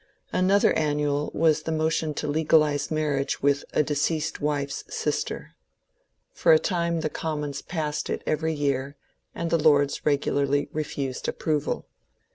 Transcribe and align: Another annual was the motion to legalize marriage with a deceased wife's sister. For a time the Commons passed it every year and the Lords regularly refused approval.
Another 0.33 0.73
annual 0.73 1.29
was 1.31 1.61
the 1.61 1.71
motion 1.71 2.15
to 2.15 2.27
legalize 2.27 2.89
marriage 2.89 3.43
with 3.43 3.63
a 3.71 3.83
deceased 3.83 4.41
wife's 4.41 4.83
sister. 4.89 5.53
For 6.31 6.51
a 6.51 6.57
time 6.57 7.01
the 7.01 7.07
Commons 7.11 7.61
passed 7.61 8.09
it 8.09 8.23
every 8.25 8.55
year 8.55 8.95
and 9.35 9.51
the 9.51 9.59
Lords 9.61 10.03
regularly 10.03 10.69
refused 10.73 11.27
approval. 11.27 11.85